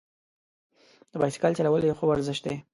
د 1.11 1.13
بایسکل 1.21 1.51
چلول 1.57 1.81
یو 1.83 1.97
ښه 1.99 2.05
ورزش 2.07 2.37
دی. 2.45 2.55